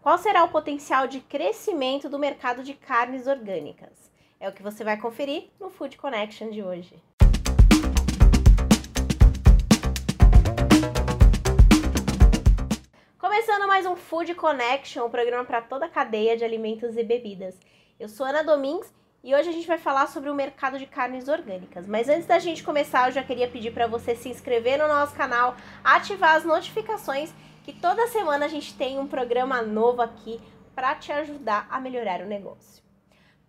Qual 0.00 0.16
será 0.16 0.44
o 0.44 0.48
potencial 0.48 1.08
de 1.08 1.20
crescimento 1.20 2.08
do 2.08 2.20
mercado 2.20 2.62
de 2.62 2.72
carnes 2.72 3.26
orgânicas? 3.26 3.90
É 4.38 4.48
o 4.48 4.52
que 4.52 4.62
você 4.62 4.84
vai 4.84 4.96
conferir 4.96 5.50
no 5.58 5.70
Food 5.70 5.96
Connection 5.98 6.50
de 6.50 6.62
hoje. 6.62 7.02
Começando 13.18 13.66
mais 13.66 13.86
um 13.86 13.96
Food 13.96 14.36
Connection, 14.36 15.04
um 15.04 15.10
programa 15.10 15.44
para 15.44 15.60
toda 15.60 15.86
a 15.86 15.90
cadeia 15.90 16.36
de 16.36 16.44
alimentos 16.44 16.96
e 16.96 17.02
bebidas. 17.02 17.58
Eu 17.98 18.08
sou 18.08 18.24
Ana 18.24 18.44
Domingues 18.44 18.94
e 19.24 19.34
hoje 19.34 19.48
a 19.48 19.52
gente 19.52 19.66
vai 19.66 19.78
falar 19.78 20.06
sobre 20.06 20.30
o 20.30 20.34
mercado 20.34 20.78
de 20.78 20.86
carnes 20.86 21.26
orgânicas. 21.26 21.88
Mas 21.88 22.08
antes 22.08 22.26
da 22.26 22.38
gente 22.38 22.62
começar, 22.62 23.08
eu 23.08 23.12
já 23.12 23.24
queria 23.24 23.48
pedir 23.48 23.72
para 23.72 23.88
você 23.88 24.14
se 24.14 24.28
inscrever 24.28 24.78
no 24.78 24.86
nosso 24.86 25.16
canal, 25.16 25.56
ativar 25.82 26.36
as 26.36 26.44
notificações 26.44 27.34
que 27.68 27.74
toda 27.74 28.06
semana 28.06 28.46
a 28.46 28.48
gente 28.48 28.72
tem 28.72 28.98
um 28.98 29.06
programa 29.06 29.60
novo 29.60 30.00
aqui 30.00 30.40
para 30.74 30.94
te 30.94 31.12
ajudar 31.12 31.68
a 31.70 31.78
melhorar 31.78 32.22
o 32.22 32.26
negócio. 32.26 32.82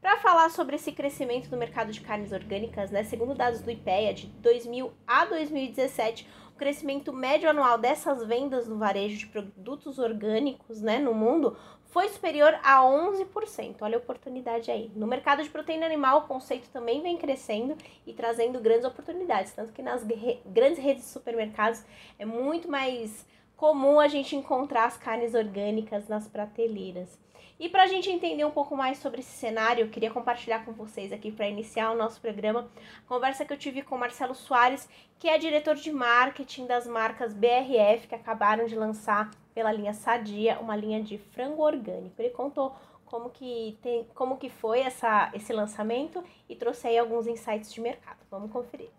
Para 0.01 0.17
falar 0.17 0.49
sobre 0.49 0.75
esse 0.75 0.91
crescimento 0.91 1.49
do 1.49 1.55
mercado 1.55 1.89
de 1.93 2.01
carnes 2.01 2.33
orgânicas, 2.33 2.91
né, 2.91 3.05
segundo 3.05 3.33
dados 3.33 3.61
do 3.61 3.71
IPEA, 3.71 4.13
de 4.13 4.27
2000 4.27 4.91
a 5.07 5.23
2017, 5.23 6.27
o 6.53 6.57
crescimento 6.57 7.13
médio 7.13 7.49
anual 7.49 7.77
dessas 7.77 8.21
vendas 8.25 8.67
no 8.67 8.77
varejo 8.77 9.19
de 9.19 9.27
produtos 9.27 9.97
orgânicos 9.97 10.81
né, 10.81 10.99
no 10.99 11.13
mundo 11.13 11.55
foi 11.85 12.09
superior 12.09 12.59
a 12.61 12.81
11%. 12.81 13.77
Olha 13.79 13.95
a 13.95 14.01
oportunidade 14.01 14.69
aí. 14.69 14.91
No 14.97 15.07
mercado 15.07 15.41
de 15.41 15.49
proteína 15.49 15.85
animal, 15.85 16.19
o 16.19 16.27
conceito 16.27 16.69
também 16.71 17.01
vem 17.01 17.15
crescendo 17.15 17.77
e 18.05 18.11
trazendo 18.11 18.59
grandes 18.59 18.83
oportunidades, 18.83 19.53
tanto 19.53 19.71
que 19.71 19.81
nas 19.81 20.05
grandes 20.45 20.77
redes 20.77 21.05
de 21.05 21.09
supermercados 21.09 21.85
é 22.19 22.25
muito 22.25 22.69
mais 22.69 23.25
comum 23.59 23.99
a 23.99 24.07
gente 24.07 24.37
encontrar 24.37 24.85
as 24.85 24.95
carnes 24.95 25.33
orgânicas 25.33 26.07
nas 26.07 26.29
prateleiras. 26.29 27.19
E 27.59 27.67
para 27.67 27.83
a 27.83 27.87
gente 27.87 28.09
entender 28.09 28.45
um 28.45 28.51
pouco 28.51 28.73
mais 28.73 28.99
sobre 28.99 29.19
esse 29.19 29.31
cenário, 29.37 29.83
eu 29.83 29.89
queria 29.89 30.09
compartilhar 30.09 30.63
com 30.63 30.71
vocês 30.71 31.11
aqui 31.11 31.29
para 31.29 31.49
iniciar 31.49 31.91
o 31.91 31.97
nosso 31.97 32.21
programa 32.21 32.71
a 32.97 33.09
conversa 33.09 33.43
que 33.43 33.51
eu 33.51 33.57
tive 33.57 33.81
com 33.81 33.97
Marcelo 33.97 34.33
Soares, 34.33 34.87
que 35.19 35.27
é 35.27 35.37
diretor 35.37 35.75
de 35.75 35.91
marketing 35.91 36.67
das 36.67 36.87
marcas 36.87 37.33
BRF, 37.33 38.07
que 38.07 38.15
acabaram 38.15 38.65
de 38.65 38.77
lançar 38.77 39.29
pela 39.53 39.73
linha 39.73 39.93
Sadia 39.93 40.57
uma 40.61 40.77
linha 40.77 41.03
de 41.03 41.17
frango 41.17 41.61
orgânico. 41.61 42.15
Ele 42.17 42.29
contou 42.29 42.73
como 43.05 43.29
que, 43.29 43.77
tem, 43.81 44.07
como 44.15 44.37
que 44.37 44.49
foi 44.49 44.79
essa, 44.79 45.31
esse 45.33 45.51
lançamento 45.51 46.23
e 46.47 46.55
trouxe 46.55 46.87
aí 46.87 46.97
alguns 46.97 47.27
insights 47.27 47.73
de 47.73 47.81
mercado. 47.81 48.19
Vamos 48.31 48.53
conferir. 48.53 48.98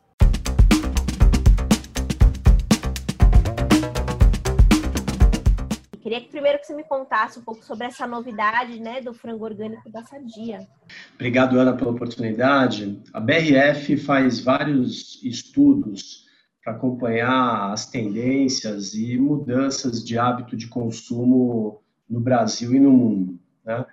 Queria 6.01 6.21
que 6.21 6.29
primeiro 6.29 6.59
que 6.59 6.67
você 6.67 6.75
me 6.75 6.85
contasse 6.85 7.39
um 7.39 7.43
pouco 7.43 7.63
sobre 7.63 7.87
essa 7.87 8.07
novidade, 8.07 8.81
né, 8.81 9.03
do 9.03 9.13
frango 9.13 9.45
orgânico 9.45 9.91
da 9.91 10.03
Sadia. 10.03 10.67
Obrigado, 11.15 11.59
Ana, 11.59 11.77
pela 11.77 11.91
oportunidade. 11.91 13.03
A 13.13 13.21
BRF 13.21 13.99
faz 13.99 14.41
vários 14.41 15.23
estudos 15.23 16.27
para 16.65 16.73
acompanhar 16.73 17.73
as 17.73 17.87
tendências 17.87 18.95
e 18.95 19.19
mudanças 19.19 20.05
de 20.05 20.19
hábito 20.19 20.57
de 20.57 20.69
consumo 20.69 21.83
no 22.09 22.21
Brasil 22.21 22.75
e 22.75 22.81
no 22.81 22.91
mundo, 22.91 23.39
né? 23.65 23.85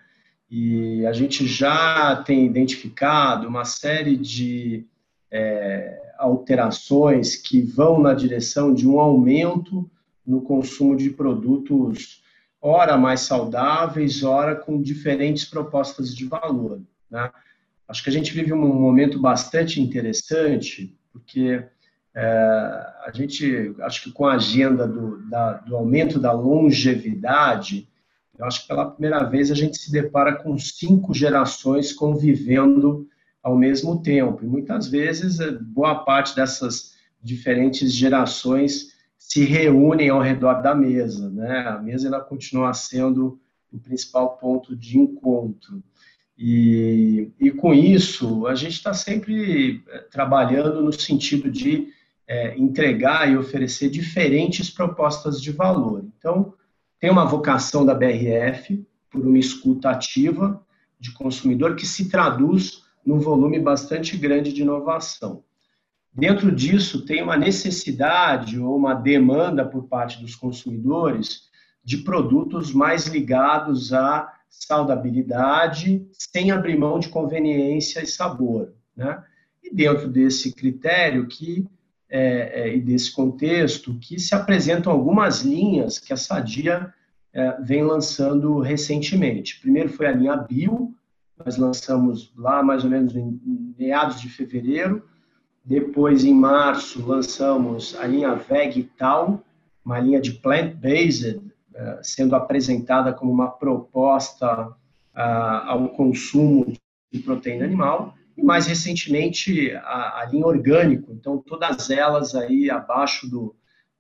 E 0.50 1.06
a 1.06 1.12
gente 1.12 1.46
já 1.46 2.24
tem 2.26 2.46
identificado 2.46 3.50
uma 3.50 3.66
série 3.66 4.16
de 4.16 4.88
é, 5.30 6.14
alterações 6.18 7.36
que 7.36 7.62
vão 7.62 8.00
na 8.00 8.14
direção 8.14 8.74
de 8.74 8.88
um 8.88 8.98
aumento 8.98 9.90
no 10.28 10.42
consumo 10.42 10.96
de 10.98 11.10
produtos, 11.10 12.22
ora 12.62 12.98
mais 12.98 13.22
saudáveis, 13.22 14.24
ora 14.24 14.56
com 14.56 14.82
diferentes 14.82 15.46
propostas 15.46 16.14
de 16.14 16.26
valor. 16.26 16.82
Né? 17.10 17.32
Acho 17.88 18.04
que 18.04 18.10
a 18.10 18.14
gente 18.14 18.34
vive 18.34 18.52
um 18.52 18.74
momento 18.74 19.20
bastante 19.20 19.82
interessante, 19.82 20.94
porque 21.14 21.64
é, 22.14 22.22
a 23.06 23.12
gente, 23.14 23.74
acho 23.82 24.04
que 24.04 24.12
com 24.12 24.26
a 24.26 24.34
agenda 24.34 24.86
do, 24.86 25.22
da, 25.30 25.54
do 25.54 25.76
aumento 25.78 26.20
da 26.20 26.34
longevidade, 26.34 27.88
eu 28.38 28.46
acho 28.46 28.62
que 28.62 28.68
pela 28.68 28.92
primeira 28.92 29.24
vez 29.24 29.50
a 29.50 29.56
gente 29.56 29.78
se 29.78 29.92
depara 29.92 30.36
com 30.36 30.58
cinco 30.58 31.14
gerações 31.14 31.94
convivendo 31.94 33.08
ao 33.42 33.56
mesmo 33.56 34.02
tempo. 34.02 34.44
E 34.44 34.48
muitas 34.48 34.88
vezes, 34.88 35.38
boa 35.62 36.04
parte 36.04 36.36
dessas 36.36 36.96
diferentes 37.24 37.94
gerações 37.94 38.97
se 39.28 39.44
reúnem 39.44 40.10
ao 40.10 40.22
redor 40.22 40.62
da 40.62 40.74
mesa, 40.74 41.30
né? 41.30 41.68
A 41.68 41.78
mesa 41.82 42.08
ela 42.08 42.22
continua 42.22 42.74
sendo 42.74 43.38
o 43.70 43.78
principal 43.78 44.38
ponto 44.38 44.74
de 44.74 44.98
encontro. 44.98 45.84
E, 46.38 47.30
e 47.38 47.52
com 47.52 47.74
isso, 47.74 48.48
a 48.48 48.56
gente 48.56 48.76
está 48.76 48.94
sempre 48.94 49.84
eh, 49.86 50.06
trabalhando 50.10 50.82
no 50.82 50.94
sentido 50.94 51.52
de 51.52 51.90
é, 52.26 52.58
entregar 52.58 53.30
e 53.30 53.36
oferecer 53.36 53.90
diferentes 53.90 54.70
propostas 54.70 55.42
de 55.42 55.52
valor. 55.52 56.06
Então, 56.18 56.54
tem 56.98 57.12
uma 57.12 57.26
vocação 57.26 57.86
da 57.86 57.94
BRF 57.94 58.82
por 59.10 59.28
uma 59.28 59.38
escuta 59.38 59.90
ativa 59.90 60.66
de 60.98 61.12
consumidor 61.12 61.76
que 61.76 61.86
se 61.86 62.08
traduz 62.10 62.82
num 63.06 63.20
volume 63.20 63.60
bastante 63.60 64.16
grande 64.16 64.54
de 64.54 64.62
inovação. 64.62 65.44
Dentro 66.18 66.52
disso, 66.52 67.06
tem 67.06 67.22
uma 67.22 67.38
necessidade 67.38 68.60
ou 68.60 68.76
uma 68.76 68.96
demanda 68.96 69.64
por 69.64 69.84
parte 69.84 70.20
dos 70.20 70.36
consumidores 70.36 71.44
de 71.84 71.98
produtos 71.98 72.74
mais 72.74 73.06
ligados 73.06 73.94
à 73.94 74.34
saudabilidade, 74.50 76.08
sem 76.12 76.50
abrir 76.50 76.76
mão 76.76 76.98
de 76.98 77.10
conveniência 77.10 78.02
e 78.02 78.08
sabor. 78.08 78.74
Né? 78.96 79.24
E 79.64 79.74
dentro 79.74 80.08
desse 80.08 80.52
critério 80.54 81.28
que 81.28 81.68
é, 82.10 82.62
é, 82.62 82.76
e 82.76 82.82
desse 82.82 83.12
contexto, 83.12 83.94
que 84.00 84.20
se 84.20 84.34
apresentam 84.34 84.92
algumas 84.92 85.42
linhas 85.42 86.00
que 86.00 86.14
a 86.14 86.18
Sadia 86.18 86.92
é, 87.32 87.62
vem 87.62 87.84
lançando 87.84 88.60
recentemente. 88.60 89.60
Primeiro 89.60 89.90
foi 89.90 90.08
a 90.08 90.14
linha 90.14 90.36
Bio, 90.36 90.96
nós 91.38 91.58
lançamos 91.58 92.34
lá 92.36 92.64
mais 92.64 92.84
ou 92.84 92.90
menos 92.90 93.16
em 93.16 93.40
meados 93.78 94.20
de 94.20 94.30
fevereiro, 94.30 95.04
depois, 95.68 96.24
em 96.24 96.34
março, 96.34 97.06
lançamos 97.06 97.94
a 97.98 98.08
linha 98.08 98.34
Vegetal, 98.36 99.44
uma 99.84 100.00
linha 100.00 100.22
de 100.22 100.32
plant-based, 100.32 101.42
eh, 101.76 102.00
sendo 102.02 102.38
apresentada 102.38 103.12
como 103.12 103.34
uma 103.34 103.50
proposta 103.50 104.74
ah, 105.14 105.66
ao 105.68 105.90
consumo 105.90 106.72
de 107.12 107.20
proteína 107.20 107.66
animal. 107.66 108.16
E 108.38 108.42
mais 108.42 108.66
recentemente, 108.66 109.72
a, 109.76 110.26
linha 110.32 110.48
orgânico. 110.48 111.12
Então, 111.12 111.38
todas 111.38 111.90
elas 111.90 112.34
aí 112.34 112.70
abaixo 112.70 113.30
do, 113.30 113.54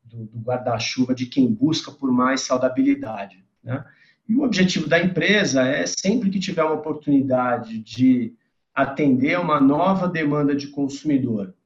do, 0.05 0.23
do 0.23 0.39
guarda-chuva 0.39 1.13
de 1.13 1.25
quem 1.25 1.51
busca 1.51 1.91
por 1.91 2.09
mais 2.13 2.41
saudabilidade. 2.41 3.43
Né? 3.61 3.83
E 4.29 4.33
o 4.35 4.43
objetivo 4.43 4.87
da 4.87 5.03
empresa 5.03 5.63
é 5.63 5.85
sempre 5.85 6.29
que 6.29 6.39
tiver 6.39 6.63
uma 6.63 6.75
oportunidade 6.75 7.79
de 7.79 8.33
atender 8.73 9.37
uma 9.37 9.59
nova 9.59 10.07
demanda 10.07 10.55
de 10.55 10.67
consumidor, 10.67 11.56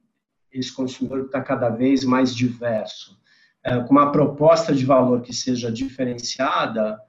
esse 0.52 0.72
consumidor 0.72 1.26
está 1.26 1.40
cada 1.40 1.68
vez 1.68 2.04
mais 2.04 2.34
diverso. 2.34 3.18
É, 3.64 3.78
com 3.80 3.90
uma 3.90 4.10
proposta 4.10 4.74
de 4.74 4.84
valor 4.84 5.22
que 5.22 5.32
seja 5.32 5.70
diferenciada, 5.70 7.00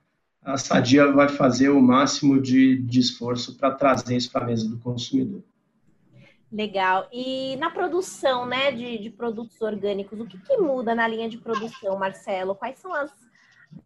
a 0.43 0.57
Sadia 0.57 1.11
vai 1.11 1.29
fazer 1.29 1.69
o 1.69 1.81
máximo 1.81 2.41
de, 2.41 2.77
de 2.77 2.99
esforço 2.99 3.57
para 3.57 3.71
trazer 3.71 4.17
isso 4.17 4.31
para 4.31 4.43
a 4.43 4.47
mesa 4.47 4.69
do 4.69 4.77
consumidor. 4.77 5.41
Legal. 6.51 7.07
E 7.11 7.55
na 7.55 7.71
produção 7.71 8.45
né, 8.45 8.71
de, 8.71 8.99
de 8.99 9.09
produtos 9.09 9.59
orgânicos, 9.59 10.19
o 10.19 10.27
que, 10.27 10.37
que, 10.37 10.57
muda 10.57 10.93
na 10.93 11.07
linha 11.07 11.27
de 11.27 11.39
produção, 11.39 11.97
Marcelo? 11.97 12.53
Quais 12.53 12.77
são 12.77 12.93
as, 12.93 13.11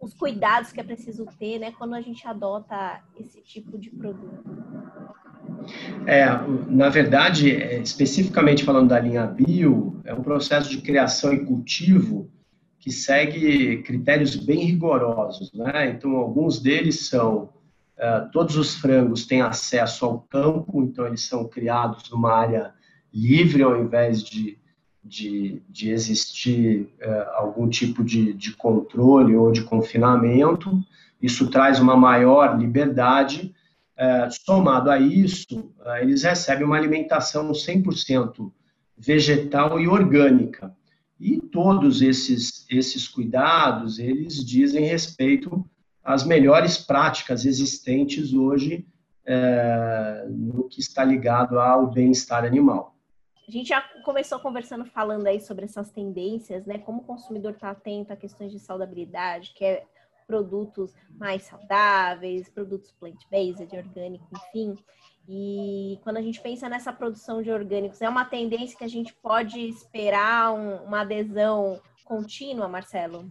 os 0.01 0.13
cuidados 0.13 0.73
que 0.73 0.81
é 0.81 0.83
preciso 0.83 1.25
ter 1.39 1.59
né, 1.59 1.71
quando 1.71 1.93
a 1.93 2.01
gente 2.01 2.27
adota 2.27 3.01
esse 3.17 3.39
tipo 3.41 3.77
de 3.77 3.89
produto? 3.89 4.43
É, 6.05 6.25
na 6.67 6.89
verdade, 6.89 7.51
é, 7.51 7.79
especificamente 7.79 8.63
falando 8.63 8.89
da 8.89 8.99
linha 8.99 9.25
bio, 9.25 9.99
é 10.05 10.13
um 10.13 10.21
processo 10.21 10.69
de 10.69 10.79
criação 10.79 11.33
e 11.33 11.45
cultivo 11.45 12.29
que 12.79 12.91
segue 12.91 13.81
critérios 13.83 14.35
bem 14.35 14.63
rigorosos, 14.63 15.51
né? 15.53 15.89
Então, 15.89 16.15
alguns 16.15 16.59
deles 16.61 17.09
são 17.09 17.49
uh, 17.97 18.31
todos 18.31 18.55
os 18.55 18.75
frangos 18.75 19.25
têm 19.25 19.41
acesso 19.41 20.05
ao 20.05 20.21
campo, 20.21 20.81
então 20.83 21.05
eles 21.05 21.23
são 21.23 21.45
criados 21.47 22.09
numa 22.09 22.31
área 22.31 22.73
livre 23.13 23.63
ao 23.63 23.81
invés 23.81 24.23
de, 24.23 24.57
de, 25.03 25.61
de 25.67 25.89
existir 25.89 26.93
uh, 27.01 27.29
algum 27.35 27.67
tipo 27.67 28.03
de, 28.03 28.33
de 28.33 28.53
controle 28.55 29.35
ou 29.35 29.51
de 29.51 29.63
confinamento. 29.63 30.79
Isso 31.21 31.49
traz 31.49 31.79
uma 31.79 31.97
maior 31.97 32.57
liberdade 32.57 33.53
somado 34.29 34.91
a 34.91 34.99
isso, 34.99 35.73
é, 35.85 36.03
eles 36.03 36.23
recebem 36.23 36.65
uma 36.65 36.77
alimentação 36.77 37.51
100% 37.51 38.51
vegetal 38.97 39.79
e 39.79 39.87
orgânica. 39.87 40.75
E 41.19 41.39
todos 41.39 42.01
esses, 42.01 42.65
esses 42.69 43.07
cuidados, 43.07 43.97
eles 43.97 44.45
dizem 44.45 44.85
respeito 44.85 45.67
as 46.03 46.23
melhores 46.23 46.77
práticas 46.77 47.45
existentes 47.45 48.33
hoje 48.33 48.87
é, 49.25 50.25
no 50.29 50.69
que 50.69 50.79
está 50.79 51.03
ligado 51.03 51.59
ao 51.59 51.87
bem-estar 51.87 52.45
animal. 52.45 52.95
A 53.47 53.51
gente 53.51 53.69
já 53.69 53.81
começou 54.03 54.39
conversando 54.39 54.85
falando 54.85 55.25
aí 55.25 55.39
sobre 55.39 55.65
essas 55.65 55.89
tendências, 55.89 56.65
né? 56.65 56.77
Como 56.77 57.01
o 57.01 57.05
consumidor 57.05 57.53
está 57.53 57.71
atento 57.71 58.13
a 58.13 58.15
questões 58.15 58.51
de 58.51 58.59
saudabilidade, 58.59 59.53
que 59.55 59.65
é 59.65 59.83
produtos 60.27 60.93
mais 61.17 61.43
saudáveis, 61.43 62.49
produtos 62.49 62.91
plant-based, 62.91 63.75
orgânico, 63.75 64.27
enfim. 64.35 64.75
E 65.27 65.99
quando 66.03 66.17
a 66.17 66.21
gente 66.21 66.39
pensa 66.41 66.69
nessa 66.69 66.93
produção 66.93 67.41
de 67.41 67.49
orgânicos, 67.49 68.01
é 68.01 68.09
uma 68.09 68.25
tendência 68.25 68.77
que 68.77 68.83
a 68.83 68.89
gente 68.89 69.13
pode 69.21 69.59
esperar 69.59 70.53
um, 70.53 70.83
uma 70.83 71.01
adesão 71.01 71.81
contínua, 72.05 72.67
Marcelo? 72.67 73.29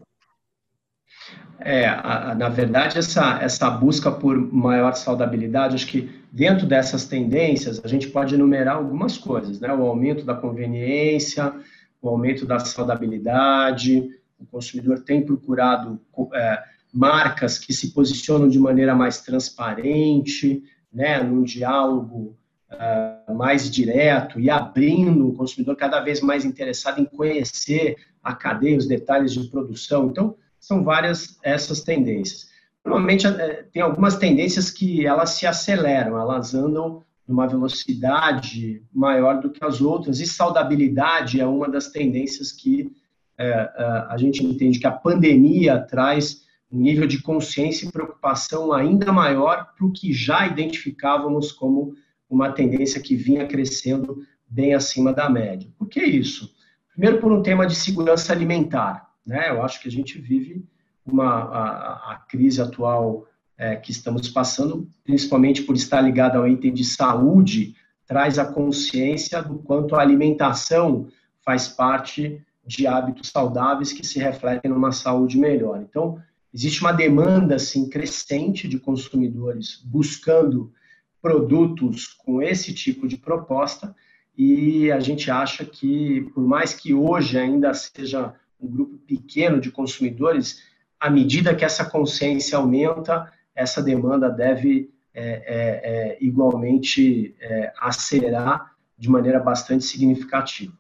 É, 1.59 1.87
a, 1.87 2.33
a, 2.33 2.35
na 2.35 2.49
verdade, 2.49 2.99
essa, 2.99 3.39
essa 3.43 3.71
busca 3.71 4.11
por 4.11 4.37
maior 4.53 4.95
saudabilidade, 4.95 5.75
acho 5.75 5.87
que 5.87 6.23
dentro 6.31 6.67
dessas 6.67 7.07
tendências, 7.07 7.83
a 7.83 7.89
gente 7.89 8.09
pode 8.09 8.35
enumerar 8.35 8.77
algumas 8.77 9.17
coisas, 9.17 9.59
né? 9.59 9.73
O 9.73 9.87
aumento 9.87 10.25
da 10.25 10.35
conveniência, 10.35 11.55
o 12.03 12.09
aumento 12.09 12.45
da 12.45 12.59
saudabilidade, 12.59 14.11
o 14.39 14.45
consumidor 14.45 15.01
tem 15.01 15.25
procurado 15.25 15.99
é, 16.35 16.63
marcas 16.93 17.59
que 17.59 17.73
se 17.73 17.93
posicionam 17.93 18.49
de 18.49 18.59
maneira 18.59 18.95
mais 18.95 19.21
transparente, 19.21 20.63
né, 20.93 21.23
num 21.23 21.43
diálogo 21.43 22.37
uh, 22.73 23.35
mais 23.35 23.71
direto 23.71 24.41
e 24.41 24.49
abrindo 24.49 25.29
o 25.29 25.35
consumidor 25.35 25.77
cada 25.77 26.01
vez 26.01 26.21
mais 26.21 26.45
interessado 26.45 27.01
em 27.01 27.05
conhecer 27.05 27.97
a 28.23 28.35
cadeia, 28.35 28.79
os 28.79 28.87
detalhes 28.87 29.33
de 29.33 29.49
produção. 29.49 30.07
Então, 30.07 30.37
são 30.59 30.83
várias 30.83 31.39
essas 31.43 31.83
tendências. 31.83 32.49
Normalmente, 32.85 33.27
eh, 33.27 33.65
tem 33.73 33.83
algumas 33.83 34.17
tendências 34.17 34.71
que 34.71 35.07
elas 35.07 35.31
se 35.31 35.47
aceleram, 35.47 36.19
elas 36.19 36.55
andam 36.55 37.05
numa 37.27 37.47
velocidade 37.47 38.83
maior 38.93 39.41
do 39.41 39.51
que 39.51 39.65
as 39.65 39.81
outras, 39.81 40.21
e 40.21 40.27
saudabilidade 40.27 41.41
é 41.41 41.47
uma 41.47 41.69
das 41.69 41.89
tendências 41.89 42.53
que 42.53 42.93
é, 43.39 43.71
a 44.09 44.17
gente 44.17 44.45
entende 44.45 44.79
que 44.79 44.87
a 44.87 44.93
pandemia 44.93 45.79
traz 45.79 46.46
um 46.71 46.79
nível 46.79 47.07
de 47.07 47.23
consciência 47.23 47.87
e 47.87 47.93
preocupação 47.93 48.73
ainda 48.73 49.13
maior 49.13 49.73
para 49.77 49.87
o 49.87 49.93
que 49.93 50.13
já 50.13 50.47
identificávamos 50.47 51.53
como 51.53 51.95
uma 52.29 52.51
tendência 52.51 53.01
que 53.01 53.15
vinha 53.15 53.47
crescendo 53.47 54.23
bem 54.49 54.75
acima 54.75 55.13
da 55.13 55.29
média. 55.29 55.71
Por 55.79 55.89
que 55.89 56.03
isso? 56.03 56.55
Primeiro, 56.91 57.21
por 57.21 57.33
um 57.33 57.43
tema 57.43 57.67
de 57.67 57.75
segurança 57.75 58.33
alimentar. 58.33 59.11
Né? 59.25 59.51
Eu 59.51 59.63
acho 59.63 59.81
que 59.81 59.89
a 59.89 59.91
gente 59.91 60.19
vive 60.19 60.65
uma, 61.05 61.27
a, 61.27 62.13
a 62.13 62.17
crise 62.29 62.61
atual 62.61 63.27
é, 63.57 63.77
que 63.77 63.91
estamos 63.91 64.29
passando, 64.29 64.89
principalmente 65.05 65.63
por 65.63 65.77
estar 65.77 66.01
ligada 66.01 66.39
ao 66.39 66.49
item 66.49 66.73
de 66.73 66.85
saúde, 66.85 67.75
traz 68.07 68.39
a 68.39 68.45
consciência 68.45 69.43
do 69.43 69.59
quanto 69.59 69.95
a 69.95 70.01
alimentação 70.01 71.09
faz 71.43 71.69
parte 71.69 72.43
de 72.67 72.87
hábitos 72.87 73.31
saudáveis 73.31 73.93
que 73.93 74.05
se 74.05 74.19
refletem 74.19 74.71
numa 74.71 74.91
saúde 74.93 75.39
melhor. 75.39 75.81
Então, 75.81 76.21
Existe 76.57 76.81
uma 76.81 76.93
demanda 76.93 77.57
assim 77.57 77.87
crescente 77.87 78.67
de 78.67 78.79
consumidores 78.79 79.79
buscando 79.85 80.73
produtos 81.21 82.07
com 82.07 82.41
esse 82.41 82.73
tipo 82.73 83.07
de 83.07 83.19
proposta 83.19 83.95
e 84.35 84.91
a 84.91 84.99
gente 84.99 85.31
acha 85.31 85.67
que, 85.67 86.23
por 86.33 86.43
mais 86.49 86.73
que 86.73 86.95
hoje 86.95 87.39
ainda 87.39 87.75
seja 87.75 88.33
um 88.59 88.67
grupo 88.69 88.97
pequeno 89.07 89.61
de 89.61 89.71
consumidores, 89.71 90.63
à 90.99 91.11
medida 91.11 91.55
que 91.55 91.63
essa 91.63 91.85
consciência 91.85 92.57
aumenta, 92.57 93.31
essa 93.55 93.83
demanda 93.83 94.31
deve 94.31 94.91
é, 95.13 95.25
é, 95.25 96.15
é, 96.15 96.19
igualmente 96.23 97.37
é, 97.39 97.71
acelerar 97.79 98.75
de 98.97 99.11
maneira 99.11 99.41
bastante 99.41 99.85
significativa. 99.85 100.73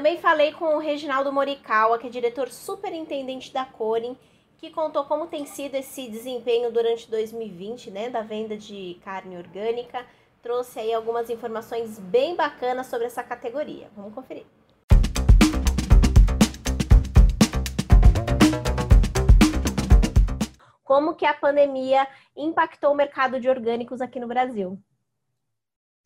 Também 0.00 0.16
falei 0.16 0.50
com 0.52 0.76
o 0.76 0.78
Reginaldo 0.78 1.30
Morikawa, 1.30 1.98
que 1.98 2.06
é 2.06 2.10
diretor 2.10 2.48
superintendente 2.48 3.52
da 3.52 3.66
Corin, 3.66 4.16
que 4.56 4.70
contou 4.70 5.04
como 5.04 5.26
tem 5.26 5.44
sido 5.44 5.74
esse 5.74 6.08
desempenho 6.08 6.72
durante 6.72 7.10
2020, 7.10 7.90
né, 7.90 8.08
da 8.08 8.22
venda 8.22 8.56
de 8.56 8.98
carne 9.04 9.36
orgânica. 9.36 10.06
Trouxe 10.40 10.80
aí 10.80 10.94
algumas 10.94 11.28
informações 11.28 11.98
bem 11.98 12.34
bacanas 12.34 12.86
sobre 12.86 13.08
essa 13.08 13.22
categoria. 13.22 13.90
Vamos 13.94 14.14
conferir. 14.14 14.46
Como 20.82 21.14
que 21.14 21.26
a 21.26 21.34
pandemia 21.34 22.08
impactou 22.34 22.92
o 22.92 22.96
mercado 22.96 23.38
de 23.38 23.50
orgânicos 23.50 24.00
aqui 24.00 24.18
no 24.18 24.26
Brasil? 24.26 24.82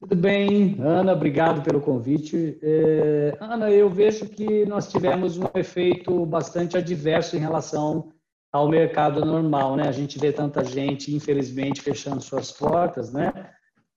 Tudo 0.00 0.16
bem, 0.16 0.76
Ana, 0.80 1.12
obrigado 1.12 1.62
pelo 1.62 1.80
convite. 1.80 2.58
É, 2.60 3.36
Ana, 3.40 3.70
eu 3.70 3.88
vejo 3.88 4.28
que 4.28 4.66
nós 4.66 4.90
tivemos 4.90 5.38
um 5.38 5.44
efeito 5.54 6.26
bastante 6.26 6.76
adverso 6.76 7.36
em 7.36 7.40
relação 7.40 8.12
ao 8.52 8.68
mercado 8.68 9.24
normal, 9.24 9.76
né? 9.76 9.88
A 9.88 9.92
gente 9.92 10.18
vê 10.18 10.32
tanta 10.32 10.64
gente, 10.64 11.14
infelizmente, 11.14 11.80
fechando 11.80 12.20
suas 12.20 12.52
portas, 12.52 13.12
né? 13.12 13.32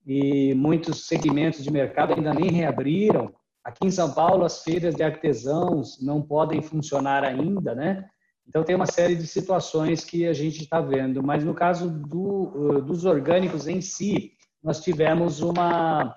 E 0.06 0.54
muitos 0.54 1.06
segmentos 1.06 1.62
de 1.62 1.70
mercado 1.70 2.14
ainda 2.14 2.32
nem 2.32 2.50
reabriram. 2.50 3.32
Aqui 3.62 3.86
em 3.86 3.90
São 3.90 4.10
Paulo, 4.12 4.44
as 4.44 4.62
feiras 4.62 4.94
de 4.94 5.02
artesãos 5.02 6.00
não 6.00 6.22
podem 6.22 6.62
funcionar 6.62 7.22
ainda, 7.22 7.74
né? 7.74 8.08
Então, 8.48 8.64
tem 8.64 8.74
uma 8.74 8.86
série 8.86 9.14
de 9.14 9.26
situações 9.26 10.04
que 10.04 10.26
a 10.26 10.32
gente 10.32 10.62
está 10.62 10.80
vendo. 10.80 11.22
Mas 11.22 11.44
no 11.44 11.52
caso 11.52 11.90
do, 11.90 12.80
dos 12.80 13.04
orgânicos 13.04 13.68
em 13.68 13.82
si, 13.82 14.37
nós 14.68 14.80
tivemos 14.80 15.40
uma, 15.40 16.14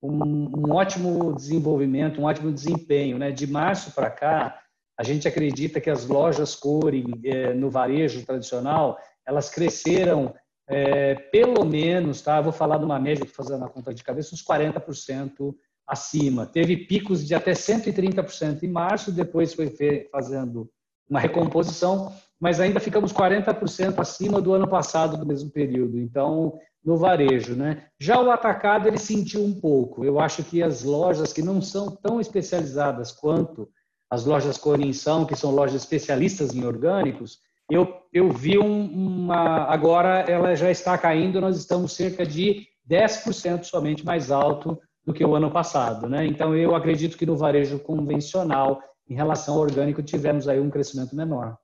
um, 0.00 0.68
um, 0.68 0.72
ótimo 0.72 1.34
desenvolvimento, 1.34 2.20
um 2.20 2.26
ótimo 2.26 2.52
desempenho. 2.52 3.18
Né? 3.18 3.32
De 3.32 3.44
março 3.44 3.90
para 3.90 4.08
cá, 4.08 4.56
a 4.96 5.02
gente 5.02 5.26
acredita 5.26 5.80
que 5.80 5.90
as 5.90 6.06
lojas 6.06 6.54
Core 6.54 7.04
eh, 7.24 7.52
no 7.54 7.68
varejo 7.68 8.24
tradicional, 8.24 8.96
elas 9.26 9.50
cresceram 9.50 10.32
é, 10.68 11.16
pelo 11.16 11.64
menos, 11.64 12.22
tá? 12.22 12.40
vou 12.40 12.52
falar 12.52 12.78
de 12.78 12.84
uma 12.84 13.00
média, 13.00 13.24
estou 13.24 13.44
fazendo 13.44 13.64
a 13.64 13.68
conta 13.68 13.92
de 13.92 14.04
cabeça, 14.04 14.32
uns 14.32 14.44
40% 14.44 15.52
acima. 15.84 16.46
Teve 16.46 16.76
picos 16.76 17.26
de 17.26 17.34
até 17.34 17.50
130% 17.50 18.62
em 18.62 18.68
março, 18.68 19.10
depois 19.10 19.54
foi 19.54 19.74
fazendo 20.12 20.70
uma 21.10 21.18
recomposição, 21.18 22.12
mas 22.38 22.60
ainda 22.60 22.78
ficamos 22.78 23.12
40% 23.12 23.98
acima 23.98 24.40
do 24.40 24.52
ano 24.52 24.68
passado, 24.68 25.16
do 25.16 25.26
mesmo 25.26 25.50
período. 25.50 25.98
Então, 25.98 26.60
no 26.84 26.96
varejo, 26.96 27.54
né? 27.54 27.86
Já 28.00 28.20
o 28.20 28.30
atacado 28.30 28.86
ele 28.86 28.98
sentiu 28.98 29.44
um 29.44 29.58
pouco. 29.58 30.04
Eu 30.04 30.18
acho 30.18 30.42
que 30.42 30.62
as 30.62 30.82
lojas 30.82 31.32
que 31.32 31.42
não 31.42 31.60
são 31.60 31.90
tão 31.96 32.20
especializadas 32.20 33.12
quanto 33.12 33.68
as 34.10 34.24
lojas 34.24 34.56
Corim 34.56 34.92
são, 34.92 35.26
que 35.26 35.36
são 35.36 35.50
lojas 35.50 35.82
especialistas 35.82 36.54
em 36.54 36.64
orgânicos, 36.64 37.40
eu, 37.70 37.86
eu 38.12 38.30
vi 38.30 38.58
um, 38.58 38.84
uma. 38.84 39.64
Agora 39.64 40.20
ela 40.20 40.54
já 40.54 40.70
está 40.70 40.96
caindo, 40.96 41.40
nós 41.40 41.58
estamos 41.58 41.92
cerca 41.92 42.24
de 42.24 42.66
10% 42.90 43.64
somente 43.64 44.04
mais 44.04 44.30
alto 44.30 44.78
do 45.04 45.12
que 45.12 45.24
o 45.24 45.34
ano 45.34 45.50
passado. 45.50 46.08
Né? 46.08 46.26
Então, 46.26 46.56
eu 46.56 46.74
acredito 46.74 47.18
que 47.18 47.26
no 47.26 47.36
varejo 47.36 47.78
convencional, 47.78 48.80
em 49.08 49.14
relação 49.14 49.54
ao 49.54 49.60
orgânico, 49.60 50.02
tivemos 50.02 50.48
aí 50.48 50.58
um 50.58 50.70
crescimento 50.70 51.14
menor 51.14 51.58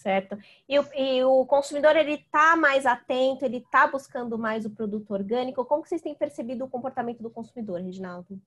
certo? 0.00 0.36
E 0.68 0.78
o, 0.78 0.84
e 0.96 1.22
o 1.24 1.44
consumidor 1.46 1.96
ele 1.96 2.14
está 2.14 2.56
mais 2.56 2.86
atento, 2.86 3.44
ele 3.44 3.58
está 3.58 3.86
buscando 3.86 4.38
mais 4.38 4.64
o 4.64 4.70
produto 4.70 5.12
orgânico. 5.12 5.64
Como 5.64 5.82
que 5.82 5.88
vocês 5.88 6.02
têm 6.02 6.14
percebido 6.14 6.64
o 6.64 6.68
comportamento 6.68 7.22
do 7.22 7.30
consumidor, 7.30 7.80
Reginaldo? 7.80 8.40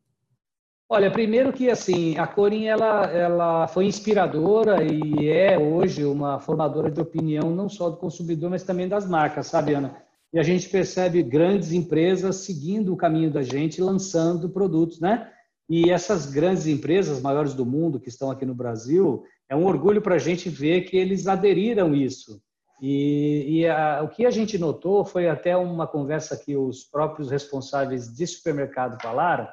Olha, 0.89 1.09
primeiro 1.09 1.53
que 1.53 1.69
assim 1.69 2.17
a 2.17 2.27
Corin 2.27 2.65
ela, 2.65 3.05
ela 3.11 3.67
foi 3.67 3.85
inspiradora 3.85 4.83
e 4.83 5.27
é 5.27 5.57
hoje 5.57 6.03
uma 6.03 6.39
formadora 6.39 6.91
de 6.91 7.01
opinião 7.01 7.49
não 7.49 7.69
só 7.69 7.89
do 7.89 7.97
consumidor, 7.97 8.49
mas 8.49 8.63
também 8.63 8.87
das 8.87 9.07
marcas, 9.07 9.47
sabe, 9.47 9.73
Ana? 9.73 9.95
E 10.31 10.39
a 10.39 10.43
gente 10.43 10.67
percebe 10.67 11.21
grandes 11.23 11.71
empresas 11.71 12.37
seguindo 12.37 12.91
o 12.91 12.97
caminho 12.97 13.31
da 13.31 13.41
gente, 13.43 13.81
lançando 13.81 14.49
produtos, 14.49 14.99
né? 14.99 15.31
E 15.69 15.89
essas 15.89 16.25
grandes 16.25 16.67
empresas, 16.67 17.21
maiores 17.21 17.53
do 17.53 17.65
mundo, 17.65 17.99
que 17.99 18.09
estão 18.09 18.29
aqui 18.29 18.45
no 18.45 18.53
Brasil, 18.53 19.23
é 19.53 19.55
um 19.55 19.65
orgulho 19.65 20.01
para 20.01 20.15
a 20.15 20.19
gente 20.19 20.49
ver 20.49 20.81
que 20.81 20.97
eles 20.97 21.27
aderiram 21.27 21.93
isso. 21.93 22.41
E, 22.81 23.59
e 23.59 23.67
a, 23.67 24.01
o 24.03 24.09
que 24.09 24.25
a 24.25 24.31
gente 24.31 24.57
notou 24.57 25.05
foi 25.05 25.29
até 25.29 25.55
uma 25.55 25.85
conversa 25.85 26.35
que 26.35 26.57
os 26.57 26.83
próprios 26.83 27.29
responsáveis 27.29 28.11
de 28.11 28.25
supermercado 28.25 28.99
falaram, 28.99 29.47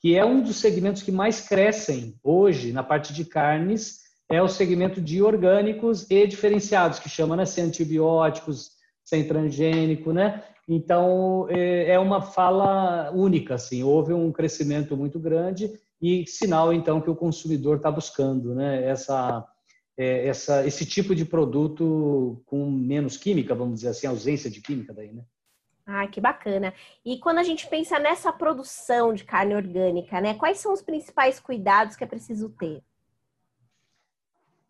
que 0.00 0.16
é 0.16 0.24
um 0.24 0.42
dos 0.42 0.56
segmentos 0.56 1.02
que 1.02 1.12
mais 1.12 1.46
crescem 1.46 2.18
hoje 2.24 2.72
na 2.72 2.82
parte 2.82 3.12
de 3.12 3.26
carnes, 3.26 4.00
é 4.30 4.40
o 4.42 4.48
segmento 4.48 5.02
de 5.02 5.22
orgânicos 5.22 6.10
e 6.10 6.26
diferenciados, 6.26 6.98
que 6.98 7.10
chama 7.10 7.36
né, 7.36 7.44
sem 7.44 7.64
antibióticos, 7.64 8.70
sem 9.04 9.28
transgênico, 9.28 10.12
né? 10.12 10.42
Então, 10.66 11.46
é, 11.50 11.90
é 11.92 11.98
uma 11.98 12.22
fala 12.22 13.10
única, 13.12 13.56
assim, 13.56 13.82
houve 13.82 14.14
um 14.14 14.32
crescimento 14.32 14.96
muito 14.96 15.18
grande 15.18 15.70
e 16.02 16.26
sinal 16.26 16.72
então 16.72 17.00
que 17.00 17.08
o 17.08 17.14
consumidor 17.14 17.76
está 17.76 17.88
buscando, 17.88 18.54
né? 18.56 18.84
Essa, 18.84 19.46
é, 19.96 20.26
essa, 20.26 20.66
esse 20.66 20.84
tipo 20.84 21.14
de 21.14 21.24
produto 21.24 22.42
com 22.44 22.68
menos 22.68 23.16
química, 23.16 23.54
vamos 23.54 23.76
dizer 23.76 23.90
assim, 23.90 24.08
ausência 24.08 24.50
de 24.50 24.60
química 24.60 24.92
daí, 24.92 25.12
né? 25.12 25.22
Ah, 25.86 26.06
que 26.08 26.20
bacana. 26.20 26.74
E 27.04 27.18
quando 27.18 27.38
a 27.38 27.42
gente 27.44 27.68
pensa 27.68 27.98
nessa 27.98 28.32
produção 28.32 29.14
de 29.14 29.24
carne 29.24 29.54
orgânica, 29.54 30.20
né? 30.20 30.34
Quais 30.34 30.58
são 30.58 30.72
os 30.72 30.82
principais 30.82 31.38
cuidados 31.38 31.94
que 31.94 32.02
é 32.02 32.06
preciso 32.06 32.48
ter? 32.50 32.82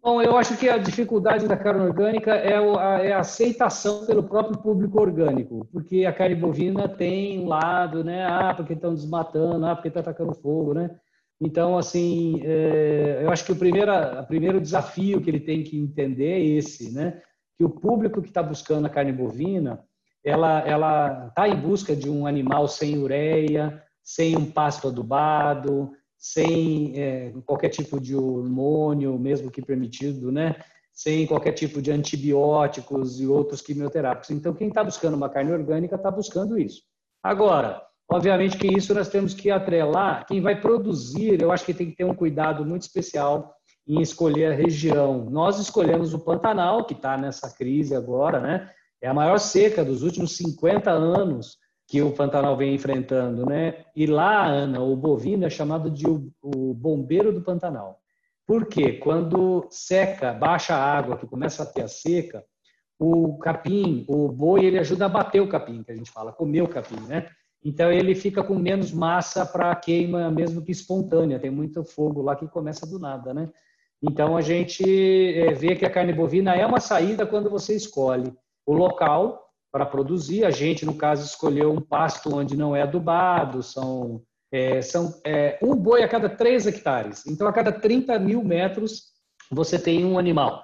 Bom, 0.02 0.20
eu 0.20 0.36
acho 0.36 0.56
que 0.56 0.68
a 0.68 0.78
dificuldade 0.78 1.46
da 1.46 1.56
carne 1.56 1.82
orgânica 1.82 2.34
é 2.34 2.56
a, 2.56 2.98
é 2.98 3.12
a, 3.12 3.20
aceitação 3.20 4.04
pelo 4.04 4.24
próprio 4.24 4.58
público 4.58 5.00
orgânico, 5.00 5.66
porque 5.72 6.04
a 6.04 6.12
carne 6.12 6.34
bovina 6.34 6.88
tem 6.88 7.38
um 7.38 7.46
lado, 7.46 8.02
né? 8.02 8.26
Ah, 8.26 8.52
porque 8.52 8.72
estão 8.72 8.94
desmatando, 8.94 9.64
ah, 9.64 9.76
porque 9.76 9.88
está 9.88 10.00
atacando 10.00 10.34
fogo, 10.34 10.74
né? 10.74 10.98
Então, 11.44 11.76
assim, 11.76 12.40
é, 12.44 13.20
eu 13.22 13.30
acho 13.30 13.44
que 13.44 13.50
o 13.50 13.56
primeiro, 13.56 13.90
o 13.92 14.26
primeiro 14.26 14.60
desafio 14.60 15.20
que 15.20 15.28
ele 15.28 15.40
tem 15.40 15.64
que 15.64 15.76
entender 15.76 16.32
é 16.32 16.40
esse, 16.40 16.92
né? 16.92 17.20
Que 17.58 17.64
o 17.64 17.70
público 17.70 18.22
que 18.22 18.28
está 18.28 18.42
buscando 18.42 18.86
a 18.86 18.90
carne 18.90 19.12
bovina, 19.12 19.82
ela 20.24 20.60
ela 20.60 21.26
está 21.28 21.48
em 21.48 21.60
busca 21.60 21.96
de 21.96 22.08
um 22.08 22.26
animal 22.26 22.68
sem 22.68 22.96
ureia, 22.96 23.82
sem 24.04 24.36
um 24.36 24.48
pasto 24.48 24.86
adubado, 24.86 25.90
sem 26.16 26.92
é, 26.96 27.32
qualquer 27.44 27.70
tipo 27.70 27.98
de 28.00 28.14
hormônio, 28.14 29.18
mesmo 29.18 29.50
que 29.50 29.60
permitido, 29.60 30.30
né? 30.30 30.54
sem 30.92 31.26
qualquer 31.26 31.52
tipo 31.52 31.80
de 31.80 31.90
antibióticos 31.90 33.20
e 33.20 33.26
outros 33.26 33.60
quimioterápicos. 33.62 34.30
Então, 34.30 34.54
quem 34.54 34.68
está 34.68 34.84
buscando 34.84 35.14
uma 35.14 35.28
carne 35.28 35.50
orgânica 35.50 35.96
está 35.96 36.10
buscando 36.10 36.58
isso. 36.58 36.82
Agora, 37.22 37.82
obviamente 38.12 38.56
que 38.56 38.66
isso 38.66 38.94
nós 38.94 39.08
temos 39.08 39.34
que 39.34 39.50
atrelar. 39.50 40.26
Quem 40.26 40.40
vai 40.40 40.60
produzir, 40.60 41.40
eu 41.40 41.50
acho 41.50 41.64
que 41.64 41.74
tem 41.74 41.90
que 41.90 41.96
ter 41.96 42.04
um 42.04 42.14
cuidado 42.14 42.64
muito 42.64 42.82
especial 42.82 43.54
em 43.86 44.00
escolher 44.00 44.52
a 44.52 44.54
região. 44.54 45.28
Nós 45.30 45.58
escolhemos 45.58 46.14
o 46.14 46.18
Pantanal, 46.18 46.84
que 46.84 46.94
está 46.94 47.16
nessa 47.16 47.50
crise 47.54 47.94
agora, 47.94 48.40
né? 48.40 48.70
É 49.00 49.08
a 49.08 49.14
maior 49.14 49.38
seca 49.38 49.84
dos 49.84 50.02
últimos 50.02 50.36
50 50.36 50.90
anos 50.90 51.58
que 51.88 52.00
o 52.00 52.12
Pantanal 52.12 52.56
vem 52.56 52.74
enfrentando, 52.74 53.44
né? 53.44 53.84
E 53.94 54.06
lá, 54.06 54.46
Ana, 54.46 54.80
o 54.80 54.94
bovino 54.96 55.44
é 55.44 55.50
chamado 55.50 55.90
de 55.90 56.06
o, 56.06 56.74
bombeiro 56.74 57.32
do 57.32 57.42
Pantanal. 57.42 57.98
Por 58.46 58.66
quê? 58.66 58.92
Quando 58.92 59.66
seca, 59.70 60.32
baixa 60.32 60.74
a 60.74 60.82
água, 60.82 61.16
que 61.16 61.26
começa 61.26 61.62
a 61.62 61.66
ter 61.66 61.82
a 61.82 61.88
seca, 61.88 62.44
o 62.98 63.36
capim, 63.38 64.04
o 64.08 64.28
boi, 64.28 64.64
ele 64.64 64.78
ajuda 64.78 65.06
a 65.06 65.08
bater 65.08 65.40
o 65.40 65.48
capim, 65.48 65.82
que 65.82 65.90
a 65.90 65.96
gente 65.96 66.10
fala, 66.10 66.32
comer 66.32 66.62
o 66.62 66.68
capim, 66.68 67.00
né? 67.08 67.28
Então 67.64 67.92
ele 67.92 68.14
fica 68.14 68.42
com 68.42 68.54
menos 68.56 68.92
massa 68.92 69.46
para 69.46 69.74
queima, 69.76 70.30
mesmo 70.30 70.62
que 70.62 70.72
espontânea. 70.72 71.38
Tem 71.38 71.50
muito 71.50 71.84
fogo 71.84 72.20
lá 72.20 72.34
que 72.34 72.48
começa 72.48 72.86
do 72.86 72.98
nada, 72.98 73.32
né? 73.32 73.48
Então 74.02 74.36
a 74.36 74.40
gente 74.40 74.82
eh, 74.84 75.52
vê 75.54 75.76
que 75.76 75.86
a 75.86 75.90
carne 75.90 76.12
bovina 76.12 76.56
é 76.56 76.66
uma 76.66 76.80
saída 76.80 77.24
quando 77.24 77.48
você 77.48 77.76
escolhe 77.76 78.32
o 78.66 78.72
local 78.72 79.48
para 79.70 79.86
produzir. 79.86 80.44
A 80.44 80.50
gente, 80.50 80.84
no 80.84 80.94
caso, 80.94 81.24
escolheu 81.24 81.72
um 81.72 81.80
pasto 81.80 82.36
onde 82.36 82.56
não 82.56 82.74
é 82.74 82.82
adubado, 82.82 83.62
são, 83.62 84.22
é, 84.52 84.82
são 84.82 85.14
é, 85.24 85.58
um 85.62 85.74
boi 85.76 86.02
a 86.02 86.08
cada 86.08 86.28
3 86.28 86.66
hectares. 86.66 87.24
Então, 87.26 87.46
a 87.46 87.52
cada 87.52 87.72
30 87.72 88.18
mil 88.18 88.42
metros, 88.42 89.12
você 89.50 89.78
tem 89.78 90.04
um 90.04 90.18
animal. 90.18 90.62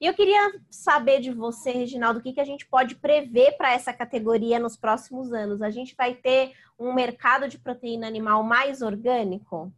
E 0.00 0.06
eu 0.06 0.14
queria 0.14 0.52
saber 0.70 1.20
de 1.20 1.30
você, 1.30 1.72
Reginaldo, 1.72 2.20
o 2.20 2.22
que, 2.22 2.32
que 2.32 2.40
a 2.40 2.44
gente 2.44 2.66
pode 2.66 2.94
prever 2.96 3.56
para 3.56 3.72
essa 3.72 3.92
categoria 3.92 4.58
nos 4.58 4.76
próximos 4.76 5.32
anos? 5.32 5.60
A 5.62 5.70
gente 5.70 5.94
vai 5.96 6.14
ter 6.14 6.52
um 6.78 6.92
mercado 6.92 7.48
de 7.48 7.58
proteína 7.58 8.06
animal 8.06 8.42
mais 8.42 8.82
orgânico? 8.82 9.72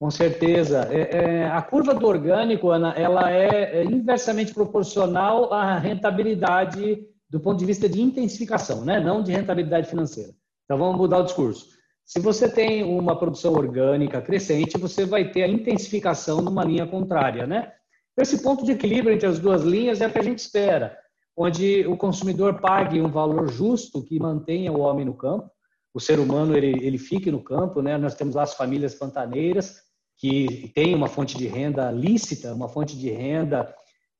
Com 0.00 0.10
certeza. 0.10 0.88
É, 0.90 1.16
é, 1.16 1.46
a 1.46 1.62
curva 1.62 1.94
do 1.94 2.04
orgânico, 2.06 2.70
Ana, 2.70 2.92
ela 2.96 3.30
é, 3.30 3.82
é 3.82 3.84
inversamente 3.84 4.52
proporcional 4.52 5.52
à 5.52 5.78
rentabilidade 5.78 7.06
do 7.30 7.38
ponto 7.38 7.58
de 7.58 7.64
vista 7.64 7.88
de 7.88 8.02
intensificação, 8.02 8.84
né? 8.84 8.98
não 8.98 9.22
de 9.22 9.30
rentabilidade 9.32 9.88
financeira. 9.88 10.34
Então 10.64 10.76
vamos 10.76 10.96
mudar 10.96 11.18
o 11.18 11.24
discurso. 11.24 11.68
Se 12.04 12.20
você 12.20 12.50
tem 12.50 12.82
uma 12.82 13.16
produção 13.16 13.52
orgânica 13.54 14.20
crescente, 14.20 14.76
você 14.76 15.06
vai 15.06 15.30
ter 15.30 15.44
a 15.44 15.48
intensificação 15.48 16.42
numa 16.42 16.64
linha 16.64 16.86
contrária, 16.86 17.46
né? 17.46 17.72
Esse 18.16 18.42
ponto 18.42 18.64
de 18.64 18.72
equilíbrio 18.72 19.14
entre 19.14 19.26
as 19.26 19.38
duas 19.38 19.62
linhas 19.62 20.00
é 20.00 20.06
o 20.06 20.12
que 20.12 20.18
a 20.18 20.22
gente 20.22 20.38
espera, 20.38 20.98
onde 21.36 21.86
o 21.86 21.96
consumidor 21.96 22.60
pague 22.60 23.00
um 23.00 23.10
valor 23.10 23.50
justo 23.50 24.04
que 24.04 24.18
mantenha 24.18 24.72
o 24.72 24.80
homem 24.80 25.04
no 25.04 25.14
campo, 25.14 25.50
o 25.94 26.00
ser 26.00 26.18
humano 26.18 26.56
ele, 26.56 26.84
ele 26.84 26.98
fique 26.98 27.30
no 27.30 27.42
campo, 27.42 27.82
né? 27.82 27.98
Nós 27.98 28.14
temos 28.14 28.34
lá 28.34 28.42
as 28.42 28.54
famílias 28.54 28.94
pantaneiras 28.94 29.76
que 30.18 30.70
têm 30.74 30.94
uma 30.94 31.08
fonte 31.08 31.36
de 31.36 31.46
renda 31.46 31.90
lícita, 31.90 32.54
uma 32.54 32.68
fonte 32.68 32.96
de 32.96 33.10
renda 33.10 33.74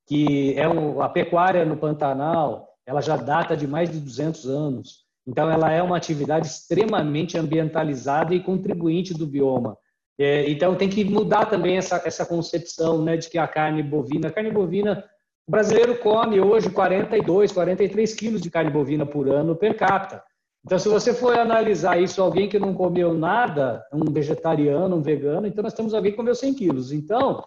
que 0.07 0.55
é 0.59 0.65
a 0.65 1.09
pecuária 1.09 1.65
no 1.65 1.77
Pantanal, 1.77 2.69
ela 2.85 3.01
já 3.01 3.17
data 3.17 3.57
de 3.57 3.67
mais 3.67 3.91
de 3.91 4.01
200 4.01 4.47
anos. 4.47 5.03
Então, 5.27 5.51
ela 5.51 5.71
é 5.71 5.81
uma 5.83 5.97
atividade 5.97 6.49
extremamente 6.49 7.39
ambientalizada 7.39 8.35
e 8.35 8.43
contribuinte 8.43 9.15
do 9.15 9.27
bioma. 9.27 9.79
É, 10.23 10.49
então, 10.49 10.77
tem 10.77 10.89
que 10.89 11.05
mudar 11.05 11.47
também 11.47 11.77
essa, 11.77 12.01
essa 12.05 12.25
concepção 12.25 13.03
né, 13.03 13.17
de 13.17 13.29
que 13.29 13.39
a 13.39 13.49
carne 13.49 13.83
bovina... 13.83 14.29
A 14.29 14.31
carne 14.31 14.51
bovina, 14.51 15.05
o 15.49 15.51
brasileiro 15.51 15.99
come 15.99 16.41
hoje 16.41 16.71
42, 16.71 17.51
43 17.51 18.15
quilos 18.15 18.41
de 18.41 18.51
carne 18.51 18.71
bovina 18.71 19.05
por 19.05 19.29
ano 19.29 19.57
per 19.57 19.77
capita. 19.77 20.23
Então, 20.65 20.79
se 20.79 20.89
você 20.89 21.13
for 21.13 21.37
analisar 21.37 22.01
isso, 22.01 22.23
alguém 22.23 22.49
que 22.49 22.59
não 22.59 22.73
comeu 22.73 23.13
nada, 23.13 23.85
um 23.93 24.13
vegetariano, 24.13 24.95
um 24.95 25.03
vegano, 25.03 25.47
então 25.47 25.63
nós 25.65 25.75
temos 25.75 25.93
alguém 25.93 26.13
que 26.13 26.17
comeu 26.17 26.37
100 26.37 26.55
quilos. 26.55 26.93
Então, 26.93 27.43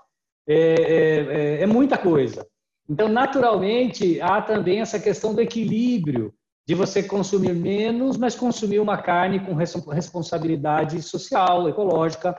é, 0.46 0.58
é, 0.58 1.60
é, 1.60 1.62
é 1.62 1.65
muita 1.65 1.98
coisa. 1.98 2.46
Então, 2.89 3.08
naturalmente, 3.08 4.20
há 4.20 4.41
também 4.41 4.82
essa 4.82 5.00
questão 5.00 5.34
do 5.34 5.39
equilíbrio, 5.39 6.34
de 6.67 6.75
você 6.75 7.01
consumir 7.01 7.53
menos, 7.53 8.17
mas 8.17 8.36
consumir 8.36 8.79
uma 8.79 8.98
carne 8.98 9.39
com 9.39 9.53
responsabilidade 9.53 11.01
social, 11.01 11.70
ecológica. 11.70 12.36